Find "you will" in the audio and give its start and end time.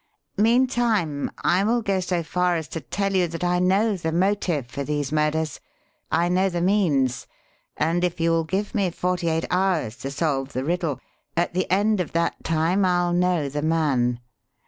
8.19-8.43